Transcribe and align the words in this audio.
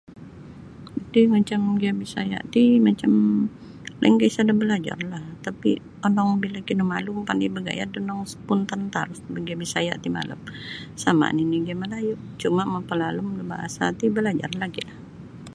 Iti 1.01 1.21
macam 1.35 1.59
giya' 1.81 1.99
Bisaya' 2.01 2.41
ti 2.53 2.63
macam 2.87 3.11
lainkah 4.01 4.29
isada' 4.31 4.59
balajarlah 4.61 5.23
tapi 5.45 5.69
ondong 6.05 6.31
bila 6.43 6.59
kinamalu 6.67 7.09
mapandai 7.13 7.55
bagayad 7.57 7.89
ondong 7.99 8.21
spontan 8.33 8.81
tarus 8.93 9.19
boh 9.31 9.41
giya' 9.45 9.61
Bisaya' 9.63 10.01
ti 10.03 10.07
malap 10.17 10.41
sama' 11.03 11.33
nini' 11.37 11.63
giya' 11.65 11.81
Melayu 11.83 12.13
cuma' 12.41 12.71
mapalalum 12.75 13.27
da 13.37 13.43
bahasa 13.51 13.83
ti 13.97 14.05
balajar 14.15 14.51
lagi'. 14.61 14.89